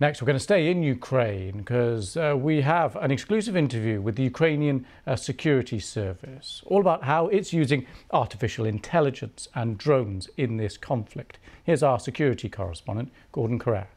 Next, 0.00 0.22
we're 0.22 0.26
going 0.26 0.36
to 0.36 0.40
stay 0.40 0.70
in 0.70 0.84
Ukraine 0.84 1.58
because 1.58 2.16
uh, 2.16 2.36
we 2.38 2.60
have 2.60 2.94
an 2.94 3.10
exclusive 3.10 3.56
interview 3.56 4.00
with 4.00 4.14
the 4.14 4.22
Ukrainian 4.22 4.86
uh, 5.08 5.16
Security 5.16 5.80
Service, 5.80 6.62
all 6.66 6.80
about 6.80 7.02
how 7.02 7.26
it's 7.26 7.52
using 7.52 7.84
artificial 8.12 8.64
intelligence 8.64 9.48
and 9.56 9.76
drones 9.76 10.30
in 10.36 10.56
this 10.56 10.76
conflict. 10.76 11.40
Here's 11.64 11.82
our 11.82 11.98
security 11.98 12.48
correspondent, 12.48 13.10
Gordon 13.32 13.58
Corera. 13.58 13.88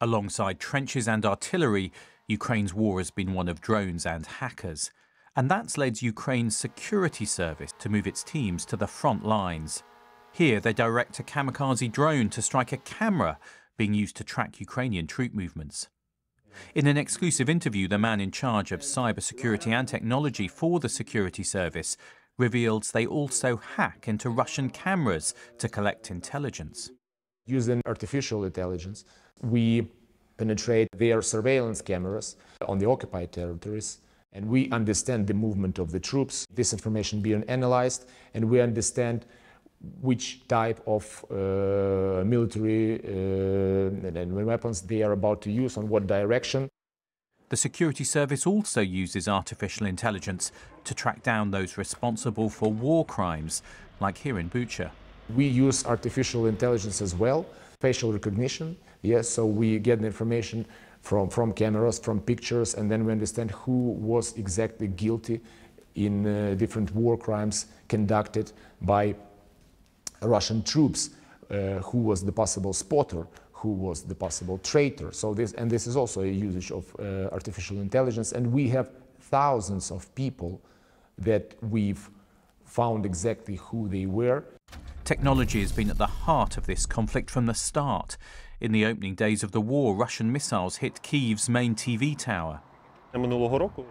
Alongside 0.00 0.58
trenches 0.58 1.06
and 1.06 1.26
artillery, 1.26 1.92
Ukraine's 2.26 2.72
war 2.72 3.00
has 3.00 3.10
been 3.10 3.34
one 3.34 3.48
of 3.48 3.60
drones 3.60 4.06
and 4.06 4.24
hackers. 4.24 4.90
And 5.36 5.50
that's 5.50 5.76
led 5.76 6.00
Ukraine's 6.00 6.56
security 6.56 7.26
service 7.26 7.74
to 7.80 7.90
move 7.90 8.06
its 8.06 8.24
teams 8.24 8.64
to 8.66 8.78
the 8.78 8.86
front 8.86 9.26
lines. 9.26 9.82
Here, 10.32 10.58
they 10.58 10.72
direct 10.72 11.18
a 11.18 11.22
kamikaze 11.22 11.92
drone 11.92 12.30
to 12.30 12.40
strike 12.40 12.72
a 12.72 12.78
camera 12.78 13.38
being 13.78 13.94
used 13.94 14.16
to 14.16 14.24
track 14.24 14.60
Ukrainian 14.60 15.06
troop 15.06 15.32
movements. 15.32 15.88
In 16.74 16.86
an 16.86 16.98
exclusive 16.98 17.48
interview, 17.48 17.88
the 17.88 17.98
man 17.98 18.20
in 18.20 18.30
charge 18.30 18.72
of 18.72 18.80
cybersecurity 18.80 19.72
and 19.72 19.86
technology 19.88 20.48
for 20.48 20.80
the 20.80 20.88
security 20.88 21.44
service 21.44 21.96
reveals 22.36 22.90
they 22.90 23.06
also 23.06 23.56
hack 23.56 24.06
into 24.06 24.28
Russian 24.30 24.68
cameras 24.70 25.34
to 25.58 25.68
collect 25.68 26.10
intelligence. 26.10 26.90
Using 27.46 27.80
artificial 27.86 28.44
intelligence, 28.44 29.04
we 29.42 29.90
penetrate 30.36 30.88
their 30.96 31.22
surveillance 31.22 31.80
cameras 31.80 32.36
on 32.66 32.78
the 32.78 32.88
occupied 32.88 33.32
territories 33.32 33.98
and 34.32 34.46
we 34.48 34.70
understand 34.70 35.26
the 35.26 35.34
movement 35.34 35.78
of 35.78 35.90
the 35.90 35.98
troops, 35.98 36.46
this 36.52 36.72
information 36.72 37.20
being 37.20 37.42
analyzed, 37.48 38.08
and 38.34 38.44
we 38.44 38.60
understand 38.60 39.24
which 40.00 40.46
type 40.48 40.80
of 40.86 41.24
uh, 41.30 42.24
military 42.24 43.00
uh, 43.04 44.20
and 44.20 44.46
weapons 44.46 44.82
they 44.82 45.02
are 45.02 45.12
about 45.12 45.40
to 45.42 45.50
use, 45.50 45.76
on 45.76 45.88
what 45.88 46.06
direction. 46.06 46.68
The 47.48 47.56
security 47.56 48.04
service 48.04 48.46
also 48.46 48.80
uses 48.80 49.26
artificial 49.28 49.86
intelligence 49.86 50.52
to 50.84 50.94
track 50.94 51.22
down 51.22 51.50
those 51.50 51.78
responsible 51.78 52.50
for 52.50 52.70
war 52.70 53.04
crimes, 53.06 53.62
like 54.00 54.18
here 54.18 54.38
in 54.38 54.50
Bucha. 54.50 54.90
We 55.34 55.46
use 55.46 55.86
artificial 55.86 56.46
intelligence 56.46 57.00
as 57.00 57.14
well, 57.14 57.46
facial 57.80 58.12
recognition. 58.12 58.76
Yes, 59.02 59.28
so 59.28 59.46
we 59.46 59.78
get 59.78 60.00
the 60.00 60.06
information 60.06 60.66
from, 61.00 61.30
from 61.30 61.52
cameras, 61.52 61.98
from 61.98 62.20
pictures, 62.20 62.74
and 62.74 62.90
then 62.90 63.04
we 63.06 63.12
understand 63.12 63.50
who 63.52 63.92
was 63.92 64.36
exactly 64.36 64.88
guilty 64.88 65.40
in 65.94 66.26
uh, 66.26 66.54
different 66.54 66.94
war 66.94 67.16
crimes 67.16 67.66
conducted 67.88 68.52
by 68.82 69.14
Russian 70.22 70.62
troops, 70.62 71.10
uh, 71.50 71.80
who 71.80 71.98
was 71.98 72.24
the 72.24 72.32
possible 72.32 72.72
spotter, 72.72 73.26
who 73.52 73.72
was 73.72 74.02
the 74.02 74.14
possible 74.14 74.58
traitor. 74.58 75.12
So 75.12 75.34
this, 75.34 75.52
and 75.52 75.70
this 75.70 75.86
is 75.86 75.96
also 75.96 76.22
a 76.22 76.26
usage 76.26 76.70
of 76.70 76.94
uh, 76.98 77.28
artificial 77.32 77.78
intelligence, 77.78 78.32
and 78.32 78.52
we 78.52 78.68
have 78.68 78.90
thousands 79.20 79.90
of 79.90 80.14
people 80.14 80.60
that 81.18 81.54
we've 81.62 82.08
found 82.64 83.04
exactly 83.04 83.56
who 83.56 83.88
they 83.88 84.06
were. 84.06 84.44
Technology 85.04 85.60
has 85.60 85.72
been 85.72 85.90
at 85.90 85.98
the 85.98 86.06
heart 86.06 86.56
of 86.56 86.66
this 86.66 86.86
conflict 86.86 87.30
from 87.30 87.46
the 87.46 87.54
start. 87.54 88.16
In 88.60 88.72
the 88.72 88.84
opening 88.84 89.14
days 89.14 89.42
of 89.42 89.52
the 89.52 89.60
war, 89.60 89.94
Russian 89.94 90.30
missiles 90.30 90.76
hit 90.76 91.02
Kyiv's 91.02 91.48
main 91.48 91.74
TV 91.74 92.16
tower. 92.16 92.60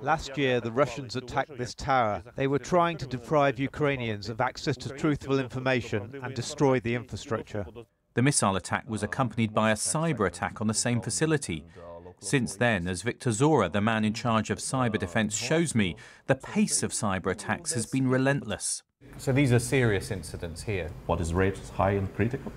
Last 0.00 0.38
year, 0.38 0.60
the 0.60 0.72
Russians 0.72 1.16
attacked 1.16 1.58
this 1.58 1.74
tower. 1.74 2.22
They 2.34 2.46
were 2.46 2.58
trying 2.58 2.96
to 2.98 3.06
deprive 3.06 3.58
Ukrainians 3.58 4.28
of 4.28 4.40
access 4.40 4.76
to 4.78 4.88
truthful 4.88 5.38
information 5.38 6.18
and 6.22 6.34
destroy 6.34 6.80
the 6.80 6.94
infrastructure. 6.94 7.66
The 8.14 8.22
missile 8.22 8.56
attack 8.56 8.88
was 8.88 9.02
accompanied 9.02 9.52
by 9.54 9.70
a 9.70 9.74
cyber 9.74 10.26
attack 10.26 10.60
on 10.60 10.66
the 10.66 10.74
same 10.74 11.00
facility. 11.00 11.64
Since 12.20 12.56
then, 12.56 12.86
as 12.86 13.02
Victor 13.02 13.30
Zhora, 13.30 13.70
the 13.70 13.80
man 13.80 14.04
in 14.04 14.14
charge 14.14 14.48
of 14.50 14.58
cyber 14.58 14.98
defense, 14.98 15.36
shows 15.36 15.74
me, 15.74 15.96
the 16.26 16.34
pace 16.34 16.82
of 16.82 16.92
cyber 16.92 17.32
attacks 17.32 17.72
has 17.72 17.84
been 17.86 18.08
relentless. 18.08 18.82
So 19.18 19.32
these 19.32 19.52
are 19.52 19.58
serious 19.58 20.10
incidents 20.10 20.62
here. 20.62 20.90
What 21.06 21.20
is 21.20 21.34
rated 21.34 21.68
high 21.70 21.92
and 21.92 22.14
critical? 22.14 22.52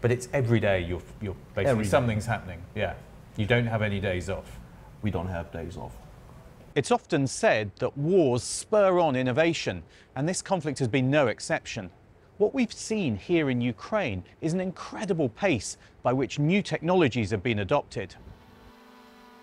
But 0.00 0.10
it's 0.12 0.28
every 0.32 0.60
day 0.60 0.80
you're, 0.80 1.02
you're 1.20 1.36
basically 1.54 1.70
Every 1.70 1.84
day. 1.84 1.90
something's 1.90 2.26
happening. 2.26 2.62
Yeah. 2.74 2.94
You 3.36 3.46
don't 3.46 3.66
have 3.66 3.82
any 3.82 4.00
days 4.00 4.30
off. 4.30 4.58
We 5.06 5.12
don't 5.12 5.28
have 5.28 5.52
days 5.52 5.76
off. 5.76 5.94
It's 6.74 6.90
often 6.90 7.28
said 7.28 7.70
that 7.78 7.96
wars 7.96 8.42
spur 8.42 8.98
on 8.98 9.14
innovation, 9.14 9.84
and 10.16 10.28
this 10.28 10.42
conflict 10.42 10.80
has 10.80 10.88
been 10.88 11.12
no 11.12 11.28
exception. 11.28 11.90
What 12.38 12.52
we've 12.52 12.72
seen 12.72 13.14
here 13.14 13.48
in 13.48 13.60
Ukraine 13.60 14.24
is 14.40 14.52
an 14.52 14.58
incredible 14.58 15.28
pace 15.28 15.76
by 16.02 16.12
which 16.12 16.40
new 16.40 16.60
technologies 16.60 17.30
have 17.30 17.44
been 17.44 17.60
adopted. 17.60 18.16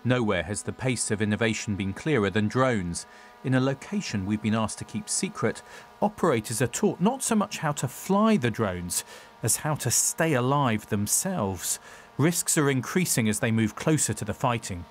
Nowhere 0.04 0.42
has 0.42 0.62
the 0.62 0.72
pace 0.74 1.10
of 1.10 1.22
innovation 1.22 1.76
been 1.76 1.94
clearer 1.94 2.28
than 2.28 2.46
drones. 2.46 3.06
In 3.42 3.54
a 3.54 3.60
location 3.60 4.26
we've 4.26 4.42
been 4.42 4.54
asked 4.54 4.80
to 4.80 4.84
keep 4.84 5.08
secret, 5.08 5.62
operators 6.02 6.60
are 6.60 6.66
taught 6.66 7.00
not 7.00 7.22
so 7.22 7.34
much 7.34 7.56
how 7.56 7.72
to 7.72 7.88
fly 7.88 8.36
the 8.36 8.50
drones 8.50 9.02
as 9.42 9.56
how 9.56 9.76
to 9.76 9.90
stay 9.90 10.34
alive 10.34 10.86
themselves. 10.90 11.78
Risks 12.18 12.58
are 12.58 12.68
increasing 12.68 13.30
as 13.30 13.40
they 13.40 13.50
move 13.50 13.74
closer 13.74 14.12
to 14.12 14.26
the 14.26 14.34
fighting. 14.34 14.84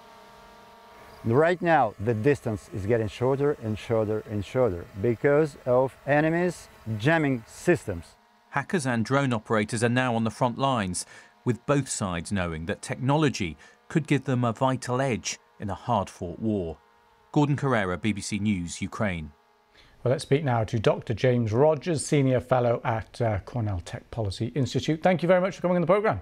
Right 1.25 1.61
now, 1.61 1.93
the 2.01 2.13
distance 2.13 2.69
is 2.73 2.85
getting 2.85 3.07
shorter 3.07 3.55
and 3.63 3.79
shorter 3.79 4.25
and 4.29 4.43
shorter 4.43 4.85
because 5.01 5.55
of 5.65 5.95
enemies 6.05 6.67
jamming 6.97 7.45
systems. 7.47 8.17
Hackers 8.49 8.85
and 8.85 9.05
drone 9.05 9.31
operators 9.31 9.85
are 9.85 9.89
now 9.89 10.15
on 10.15 10.25
the 10.25 10.29
front 10.29 10.57
lines, 10.57 11.05
with 11.45 11.65
both 11.65 11.87
sides 11.87 12.33
knowing 12.33 12.65
that 12.65 12.81
technology 12.81 13.55
could 13.87 14.05
give 14.05 14.25
them 14.25 14.43
a 14.43 14.51
vital 14.51 14.99
edge 14.99 15.39
in 15.61 15.69
a 15.69 15.75
hard 15.75 16.09
fought 16.09 16.39
war. 16.39 16.77
Gordon 17.31 17.55
Corera, 17.55 17.97
BBC 17.97 18.41
News, 18.41 18.81
Ukraine. 18.81 19.31
Well, 20.03 20.11
let's 20.11 20.23
speak 20.23 20.43
now 20.43 20.65
to 20.65 20.77
Dr. 20.77 21.13
James 21.13 21.53
Rogers, 21.53 22.05
Senior 22.05 22.41
Fellow 22.41 22.81
at 22.83 23.21
uh, 23.21 23.39
Cornell 23.45 23.79
Tech 23.85 24.11
Policy 24.11 24.47
Institute. 24.55 25.01
Thank 25.01 25.23
you 25.23 25.27
very 25.27 25.39
much 25.39 25.55
for 25.55 25.61
coming 25.61 25.77
on 25.77 25.81
the 25.81 25.87
programme. 25.87 26.19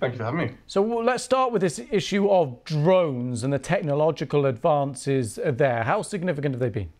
Thank 0.00 0.12
you 0.14 0.18
for 0.18 0.24
having 0.24 0.40
me. 0.40 0.50
So 0.66 0.80
well, 0.80 1.04
let's 1.04 1.24
start 1.24 1.52
with 1.52 1.62
this 1.62 1.80
issue 1.90 2.30
of 2.30 2.62
drones 2.64 3.42
and 3.42 3.52
the 3.52 3.58
technological 3.58 4.46
advances 4.46 5.38
there. 5.44 5.82
How 5.82 6.02
significant 6.02 6.54
have 6.54 6.60
they 6.60 6.68
been? 6.68 6.90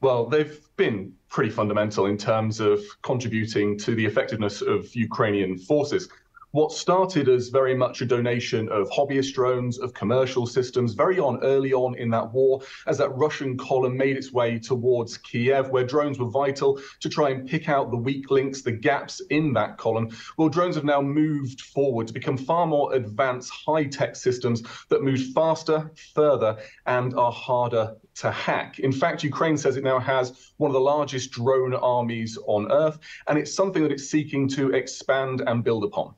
Well, 0.00 0.26
they've 0.26 0.60
been 0.76 1.12
pretty 1.28 1.50
fundamental 1.50 2.06
in 2.06 2.16
terms 2.16 2.60
of 2.60 2.80
contributing 3.02 3.76
to 3.78 3.94
the 3.94 4.06
effectiveness 4.06 4.62
of 4.62 4.94
Ukrainian 4.94 5.58
forces 5.58 6.08
what 6.52 6.72
started 6.72 7.28
as 7.28 7.50
very 7.50 7.74
much 7.74 8.00
a 8.00 8.06
donation 8.06 8.70
of 8.70 8.88
hobbyist 8.88 9.34
drones, 9.34 9.78
of 9.78 9.92
commercial 9.92 10.46
systems, 10.46 10.94
very 10.94 11.18
on 11.18 11.38
early 11.42 11.74
on 11.74 11.94
in 11.96 12.08
that 12.08 12.32
war, 12.32 12.62
as 12.86 12.96
that 12.96 13.10
Russian 13.10 13.58
column 13.58 13.98
made 13.98 14.16
its 14.16 14.32
way 14.32 14.58
towards 14.58 15.18
Kiev, 15.18 15.68
where 15.68 15.84
drones 15.84 16.18
were 16.18 16.30
vital 16.30 16.80
to 17.00 17.08
try 17.10 17.28
and 17.28 17.46
pick 17.46 17.68
out 17.68 17.90
the 17.90 17.98
weak 17.98 18.30
links, 18.30 18.62
the 18.62 18.72
gaps 18.72 19.20
in 19.28 19.52
that 19.52 19.76
column. 19.76 20.08
Well, 20.38 20.48
drones 20.48 20.74
have 20.76 20.84
now 20.84 21.02
moved 21.02 21.60
forward 21.60 22.06
to 22.06 22.14
become 22.14 22.38
far 22.38 22.66
more 22.66 22.94
advanced 22.94 23.52
high 23.52 23.84
tech 23.84 24.16
systems 24.16 24.62
that 24.88 25.02
move 25.02 25.20
faster, 25.34 25.92
further, 26.14 26.56
and 26.86 27.12
are 27.14 27.32
harder 27.32 27.94
to 28.16 28.30
hack. 28.30 28.78
In 28.78 28.90
fact, 28.90 29.22
Ukraine 29.22 29.58
says 29.58 29.76
it 29.76 29.84
now 29.84 29.98
has 29.98 30.50
one 30.56 30.70
of 30.70 30.74
the 30.74 30.80
largest 30.80 31.30
drone 31.30 31.74
armies 31.74 32.38
on 32.46 32.72
earth, 32.72 32.98
and 33.26 33.38
it's 33.38 33.54
something 33.54 33.82
that 33.82 33.92
it's 33.92 34.08
seeking 34.08 34.48
to 34.48 34.70
expand 34.70 35.42
and 35.46 35.62
build 35.62 35.84
upon. 35.84 36.14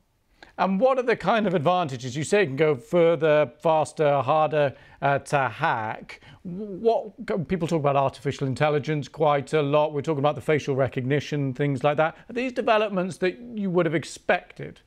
And 0.60 0.78
what 0.78 0.98
are 0.98 1.02
the 1.02 1.16
kind 1.16 1.46
of 1.46 1.54
advantages? 1.54 2.14
You 2.14 2.22
say 2.22 2.44
can 2.44 2.54
go 2.54 2.76
further, 2.76 3.50
faster, 3.62 4.20
harder 4.20 4.74
uh, 5.00 5.20
to 5.20 5.48
hack. 5.48 6.20
What 6.42 7.48
people 7.48 7.66
talk 7.66 7.80
about 7.80 7.96
artificial 7.96 8.46
intelligence 8.46 9.08
quite 9.08 9.54
a 9.54 9.62
lot. 9.62 9.94
We're 9.94 10.02
talking 10.02 10.18
about 10.18 10.34
the 10.34 10.42
facial 10.42 10.76
recognition, 10.76 11.54
things 11.54 11.82
like 11.82 11.96
that. 11.96 12.14
Are 12.28 12.34
these 12.34 12.52
developments 12.52 13.16
that 13.18 13.38
you 13.54 13.70
would 13.70 13.86
have 13.86 13.94
expected? 13.94 14.80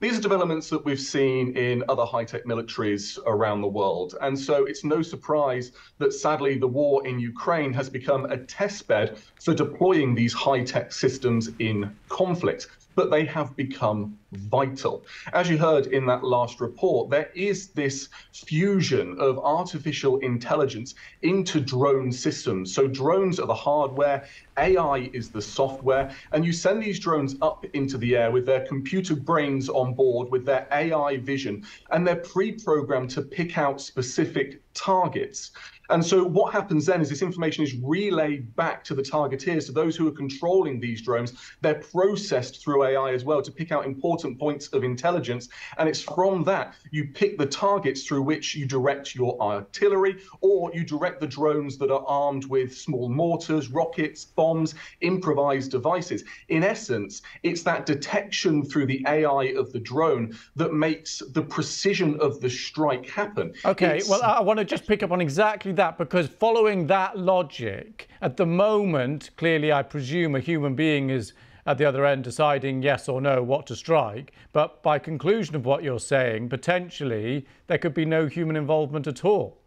These 0.00 0.18
are 0.18 0.20
developments 0.20 0.68
that 0.68 0.84
we've 0.84 1.00
seen 1.00 1.56
in 1.56 1.82
other 1.88 2.04
high 2.04 2.24
tech 2.24 2.44
militaries 2.44 3.18
around 3.24 3.62
the 3.62 3.68
world. 3.68 4.16
And 4.20 4.38
so 4.38 4.66
it's 4.66 4.84
no 4.84 5.00
surprise 5.00 5.72
that 5.96 6.12
sadly 6.12 6.58
the 6.58 6.68
war 6.68 7.06
in 7.06 7.18
Ukraine 7.18 7.72
has 7.72 7.88
become 7.88 8.26
a 8.26 8.36
testbed 8.36 9.16
for 9.42 9.54
deploying 9.54 10.14
these 10.14 10.34
high 10.34 10.62
tech 10.62 10.92
systems 10.92 11.48
in 11.58 11.90
conflict 12.10 12.66
but 12.96 13.10
they 13.10 13.24
have 13.26 13.54
become 13.54 14.18
vital. 14.32 15.04
As 15.32 15.48
you 15.48 15.58
heard 15.58 15.86
in 15.88 16.06
that 16.06 16.24
last 16.24 16.60
report, 16.60 17.10
there 17.10 17.30
is 17.34 17.68
this 17.68 18.08
fusion 18.32 19.16
of 19.20 19.38
artificial 19.38 20.18
intelligence 20.18 20.94
into 21.22 21.60
drone 21.60 22.10
systems. 22.10 22.74
So 22.74 22.88
drones 22.88 23.38
are 23.38 23.46
the 23.46 23.54
hardware, 23.54 24.24
AI 24.58 25.10
is 25.12 25.30
the 25.30 25.42
software, 25.42 26.10
and 26.32 26.44
you 26.44 26.52
send 26.52 26.82
these 26.82 26.98
drones 26.98 27.36
up 27.42 27.64
into 27.74 27.98
the 27.98 28.16
air 28.16 28.30
with 28.30 28.46
their 28.46 28.66
computer 28.66 29.14
brains 29.14 29.68
on 29.68 29.94
board, 29.94 30.30
with 30.30 30.46
their 30.46 30.66
AI 30.72 31.18
vision, 31.18 31.62
and 31.90 32.06
they're 32.06 32.16
pre 32.16 32.52
programmed 32.52 33.10
to 33.10 33.22
pick 33.22 33.58
out 33.58 33.80
specific 33.80 34.62
targets. 34.76 35.50
And 35.90 36.04
so 36.04 36.24
what 36.24 36.52
happens 36.52 36.86
then 36.86 37.00
is 37.00 37.08
this 37.08 37.22
information 37.22 37.64
is 37.64 37.74
relayed 37.82 38.54
back 38.56 38.82
to 38.84 38.94
the 38.94 39.02
targeteers, 39.02 39.66
to 39.66 39.72
those 39.72 39.96
who 39.96 40.08
are 40.08 40.12
controlling 40.12 40.80
these 40.80 41.02
drones. 41.02 41.34
They're 41.60 41.82
processed 41.92 42.62
through 42.62 42.84
AI 42.84 43.12
as 43.12 43.24
well 43.24 43.42
to 43.42 43.52
pick 43.52 43.72
out 43.72 43.86
important 43.86 44.38
points 44.38 44.68
of 44.68 44.84
intelligence. 44.84 45.48
And 45.78 45.88
it's 45.88 46.02
from 46.02 46.44
that 46.44 46.74
you 46.90 47.08
pick 47.14 47.38
the 47.38 47.46
targets 47.46 48.04
through 48.04 48.22
which 48.22 48.54
you 48.54 48.66
direct 48.66 49.14
your 49.14 49.40
artillery 49.40 50.16
or 50.40 50.72
you 50.74 50.84
direct 50.84 51.20
the 51.20 51.26
drones 51.26 51.78
that 51.78 51.90
are 51.90 52.04
armed 52.06 52.46
with 52.46 52.76
small 52.76 53.08
mortars, 53.08 53.68
rockets, 53.68 54.24
bombs, 54.24 54.74
improvised 55.00 55.70
devices. 55.70 56.24
In 56.48 56.64
essence, 56.64 57.22
it's 57.42 57.62
that 57.62 57.86
detection 57.86 58.64
through 58.64 58.86
the 58.86 59.04
AI 59.06 59.54
of 59.56 59.72
the 59.72 59.80
drone 59.80 60.36
that 60.56 60.72
makes 60.72 61.22
the 61.32 61.42
precision 61.42 62.18
of 62.20 62.40
the 62.40 62.50
strike 62.50 63.08
happen. 63.08 63.52
Okay, 63.64 63.98
it's... 63.98 64.08
well, 64.08 64.22
I 64.22 64.40
want 64.40 64.58
to 64.58 64.64
just 64.66 64.86
pick 64.86 65.02
up 65.02 65.12
on 65.12 65.20
exactly 65.20 65.72
that 65.72 65.98
because 65.98 66.26
following 66.28 66.86
that 66.88 67.18
logic, 67.18 68.08
at 68.20 68.36
the 68.36 68.46
moment, 68.46 69.30
clearly, 69.36 69.72
I 69.72 69.82
presume 69.82 70.34
a 70.34 70.40
human 70.40 70.74
being 70.74 71.10
is 71.10 71.32
at 71.66 71.78
the 71.78 71.84
other 71.84 72.06
end 72.06 72.24
deciding 72.24 72.82
yes 72.82 73.08
or 73.08 73.20
no 73.20 73.42
what 73.42 73.66
to 73.66 73.76
strike. 73.76 74.32
But 74.52 74.82
by 74.82 74.98
conclusion 74.98 75.56
of 75.56 75.66
what 75.66 75.82
you're 75.82 75.98
saying, 75.98 76.48
potentially 76.48 77.46
there 77.66 77.78
could 77.78 77.94
be 77.94 78.04
no 78.04 78.26
human 78.26 78.56
involvement 78.56 79.06
at 79.06 79.24
all. 79.24 79.58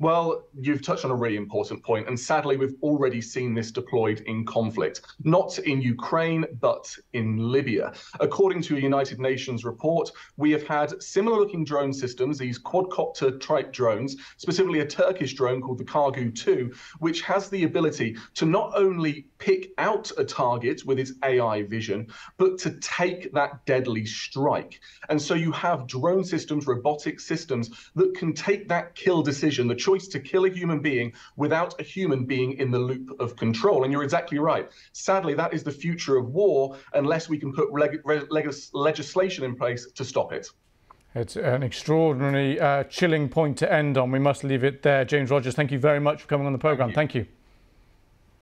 Well, 0.00 0.44
you've 0.54 0.82
touched 0.82 1.04
on 1.04 1.10
a 1.10 1.16
really 1.16 1.34
important 1.34 1.82
point, 1.82 2.06
and 2.06 2.18
sadly, 2.18 2.56
we've 2.56 2.76
already 2.82 3.20
seen 3.20 3.52
this 3.52 3.72
deployed 3.72 4.20
in 4.26 4.44
conflict, 4.46 5.00
not 5.24 5.58
in 5.58 5.82
Ukraine, 5.82 6.44
but 6.60 6.94
in 7.14 7.36
Libya. 7.36 7.92
According 8.20 8.62
to 8.62 8.76
a 8.76 8.80
United 8.80 9.18
Nations 9.18 9.64
report, 9.64 10.12
we 10.36 10.52
have 10.52 10.64
had 10.64 11.02
similar 11.02 11.40
looking 11.40 11.64
drone 11.64 11.92
systems, 11.92 12.38
these 12.38 12.60
quadcopter 12.60 13.40
type 13.40 13.72
drones, 13.72 14.14
specifically 14.36 14.80
a 14.80 14.86
Turkish 14.86 15.34
drone 15.34 15.60
called 15.60 15.78
the 15.78 15.84
Kargu 15.84 16.32
2, 16.32 16.72
which 17.00 17.22
has 17.22 17.48
the 17.48 17.64
ability 17.64 18.16
to 18.34 18.46
not 18.46 18.70
only 18.76 19.26
pick 19.38 19.72
out 19.78 20.12
a 20.16 20.24
target 20.24 20.84
with 20.86 21.00
its 21.00 21.14
AI 21.24 21.64
vision, 21.64 22.06
but 22.36 22.56
to 22.58 22.70
take 22.78 23.32
that 23.32 23.66
deadly 23.66 24.06
strike. 24.06 24.78
And 25.08 25.20
so 25.20 25.34
you 25.34 25.50
have 25.50 25.88
drone 25.88 26.22
systems, 26.22 26.68
robotic 26.68 27.18
systems 27.18 27.90
that 27.96 28.14
can 28.14 28.32
take 28.32 28.68
that 28.68 28.94
kill 28.94 29.22
decision, 29.22 29.66
the 29.66 29.87
choice 29.88 30.08
to 30.08 30.20
kill 30.20 30.44
a 30.44 30.50
human 30.50 30.80
being 30.80 31.12
without 31.36 31.80
a 31.80 31.82
human 31.82 32.24
being 32.24 32.52
in 32.58 32.70
the 32.70 32.78
loop 32.78 33.08
of 33.20 33.36
control. 33.36 33.84
And 33.84 33.92
you're 33.92 34.02
exactly 34.02 34.38
right. 34.38 34.70
Sadly, 34.92 35.34
that 35.34 35.54
is 35.54 35.62
the 35.62 35.72
future 35.84 36.16
of 36.16 36.26
war 36.28 36.76
unless 36.94 37.28
we 37.28 37.38
can 37.38 37.52
put 37.52 37.72
leg 37.72 38.00
leg 38.04 38.46
legislation 38.72 39.44
in 39.44 39.54
place 39.56 39.90
to 39.92 40.04
stop 40.04 40.32
it. 40.32 40.46
It's 41.14 41.36
an 41.36 41.62
extraordinary, 41.62 42.60
uh, 42.60 42.84
chilling 42.84 43.28
point 43.28 43.56
to 43.58 43.72
end 43.72 43.96
on. 43.96 44.10
We 44.10 44.18
must 44.18 44.44
leave 44.44 44.62
it 44.62 44.82
there. 44.82 45.04
James 45.06 45.30
Rogers, 45.30 45.54
thank 45.54 45.72
you 45.72 45.78
very 45.78 46.00
much 46.00 46.22
for 46.22 46.28
coming 46.28 46.46
on 46.46 46.52
the 46.52 46.58
programme. 46.58 46.92
Thank 46.92 47.14
you. 47.14 47.22
Thank 47.22 47.32
you. 47.32 47.37